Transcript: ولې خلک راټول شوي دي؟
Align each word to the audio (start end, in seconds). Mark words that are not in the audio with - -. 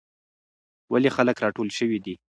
ولې 0.91 1.09
خلک 1.15 1.35
راټول 1.45 1.67
شوي 1.77 1.97
دي؟ 2.05 2.15